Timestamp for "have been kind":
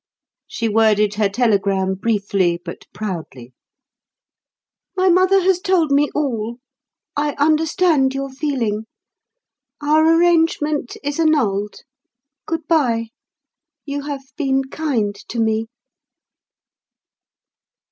14.01-15.13